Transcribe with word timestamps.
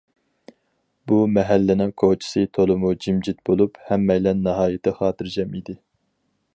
بۇ 1.11 1.19
مەھەللىنىڭ 1.33 1.91
كېچىسى 2.03 2.45
تولىمۇ 2.59 2.95
جىمجىت 3.05 3.45
بولۇپ، 3.51 3.79
ھەممەيلەن 3.91 4.43
ناھايىتى 4.49 4.99
خاتىرجەم 5.03 5.59
ئىدى. 5.61 5.81